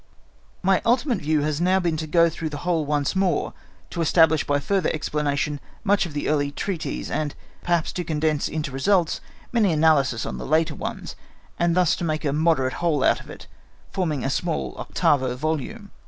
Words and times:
"My 0.63 0.81
ultimate 0.83 1.19
view 1.19 1.41
has 1.43 1.61
now 1.61 1.79
been 1.79 1.95
to 1.97 2.07
go 2.07 2.27
through 2.27 2.49
the 2.49 2.65
whole 2.65 2.87
once 2.87 3.15
more, 3.15 3.53
to 3.91 4.01
establish 4.01 4.43
by 4.47 4.57
further 4.59 4.89
explanation 4.91 5.59
much 5.83 6.07
of 6.07 6.13
the 6.13 6.27
earlier 6.27 6.49
treatises, 6.49 7.11
and 7.11 7.35
perhaps 7.63 7.93
to 7.93 8.03
condense 8.03 8.47
into 8.49 8.71
results 8.71 9.21
many 9.51 9.71
analyses 9.71 10.25
on 10.25 10.39
the 10.39 10.47
later 10.47 10.73
ones, 10.73 11.15
and 11.59 11.75
thus 11.75 11.95
to 11.97 12.03
make 12.03 12.25
a 12.25 12.33
moderate 12.33 12.73
whole 12.81 13.03
out 13.03 13.19
of 13.19 13.29
it, 13.29 13.45
forming 13.91 14.23
a 14.25 14.31
small 14.31 14.73
octavo 14.79 15.35
volume. 15.35 15.91